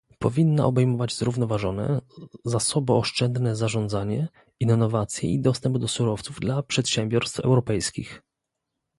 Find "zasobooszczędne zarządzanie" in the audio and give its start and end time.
2.45-4.27